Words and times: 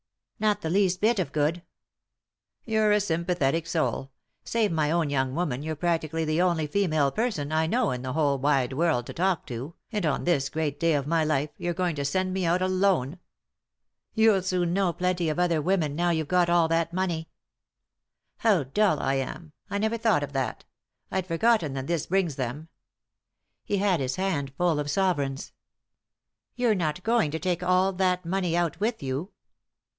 "Not 0.51 0.61
the 0.61 0.71
least 0.71 0.99
bit 0.99 1.19
of 1.19 1.31
good" 1.31 1.61
"You're 2.65 2.91
a 2.91 2.99
sympathetic 2.99 3.67
soul. 3.67 4.09
Save 4.43 4.71
my 4.71 4.89
own 4.89 5.11
young 5.11 5.35
woman, 5.35 5.61
you're 5.61 5.75
practically 5.75 6.25
the 6.25 6.41
only 6.41 6.65
female 6.65 7.11
person 7.11 7.51
I 7.51 7.67
know 7.67 7.91
in 7.91 8.01
the 8.01 8.13
whole 8.13 8.39
wide 8.39 8.73
world 8.73 9.05
to 9.05 9.13
talk 9.13 9.45
to, 9.45 9.75
and, 9.91 10.03
on 10.03 10.23
this 10.23 10.49
great 10.49 10.79
day 10.79 10.95
of 10.95 11.05
my 11.05 11.23
life, 11.23 11.51
you're 11.59 11.75
going 11.75 11.95
to 11.97 12.03
send 12.03 12.33
me 12.33 12.43
out 12.43 12.63
alone." 12.63 13.19
"You'll 14.15 14.41
soon 14.41 14.73
know 14.73 14.91
plenty 14.91 15.29
of 15.29 15.37
other 15.37 15.61
women 15.61 15.95
now 15.95 16.09
you've 16.09 16.27
got 16.27 16.49
all 16.49 16.67
that 16.69 16.91
money."" 16.91 17.29
How 18.39 18.63
dull 18.63 18.99
I 18.99 19.13
am, 19.15 19.51
I 19.69 19.77
never 19.77 19.99
thought 19.99 20.23
of 20.23 20.33
that; 20.33 20.65
I'd 21.11 21.27
forgotten 21.27 21.73
that 21.73 21.85
this 21.85 22.07
brings 22.07 22.37
them." 22.37 22.69
He 23.63 23.77
had 23.77 23.99
his 23.99 24.15
hand 24.15 24.51
full 24.57 24.79
of 24.79 24.89
sovereigns. 24.89 25.53
"You're 26.55 26.73
not 26.73 27.03
going 27.03 27.29
to 27.29 27.37
take 27.39 27.61
all 27.61 27.93
that 27.93 28.25
money 28.25 28.57
out 28.57 28.79
with 28.79 29.03
you 29.03 29.29